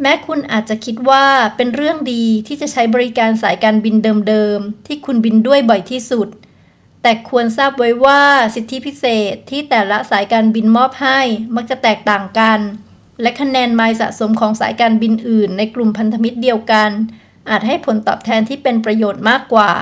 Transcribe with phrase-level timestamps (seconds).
[0.00, 1.24] แม้คุณอาจจะคิดว่า
[1.56, 3.94] เป็นเรื่องดีที่จะใช้บริการสายการบิน
[4.28, 6.28] เดิม ๆ ที่คุณบินด้วยบ่อยที่สุด
[7.02, 8.20] แต่ควรทราบไว้ว่า
[8.54, 11.20] สิทธิพิเศษที่แต่ละสายการบินมอบให้
[11.54, 12.60] มักจะแตกต่างกัน
[13.22, 16.90] และคะแนนไมล์สะสมของสายการบินอื่นในกลุ่มพันธมิตรเดียวกัน
[17.50, 19.72] อาจให้ผลตอบแทนที่เป็นประโยชน์มากกว่า